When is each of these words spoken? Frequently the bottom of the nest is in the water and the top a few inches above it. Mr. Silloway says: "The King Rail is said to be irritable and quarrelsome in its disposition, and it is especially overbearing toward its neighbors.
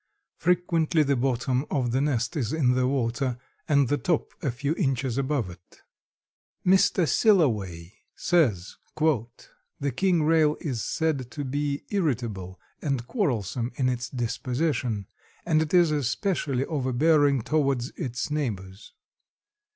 Frequently 0.39 1.03
the 1.03 1.15
bottom 1.15 1.63
of 1.69 1.91
the 1.91 2.01
nest 2.01 2.35
is 2.35 2.51
in 2.53 2.71
the 2.71 2.87
water 2.87 3.37
and 3.67 3.87
the 3.87 3.99
top 3.99 4.33
a 4.41 4.49
few 4.49 4.73
inches 4.73 5.15
above 5.15 5.51
it. 5.51 5.83
Mr. 6.65 7.07
Silloway 7.07 7.93
says: 8.15 8.77
"The 8.97 9.91
King 9.95 10.23
Rail 10.23 10.57
is 10.59 10.83
said 10.83 11.29
to 11.29 11.43
be 11.45 11.83
irritable 11.91 12.59
and 12.81 13.05
quarrelsome 13.05 13.73
in 13.75 13.89
its 13.89 14.09
disposition, 14.09 15.05
and 15.45 15.61
it 15.61 15.71
is 15.71 15.91
especially 15.91 16.65
overbearing 16.65 17.43
toward 17.43 17.83
its 17.95 18.31
neighbors. 18.31 18.93